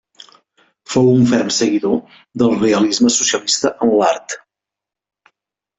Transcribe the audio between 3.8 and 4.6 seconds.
en l'art.